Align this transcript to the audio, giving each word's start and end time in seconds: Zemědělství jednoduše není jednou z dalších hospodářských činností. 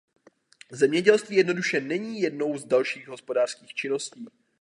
Zemědělství 0.71 1.35
jednoduše 1.35 1.81
není 1.81 2.21
jednou 2.21 2.57
z 2.57 2.65
dalších 2.65 3.07
hospodářských 3.07 3.73
činností. 3.73 4.27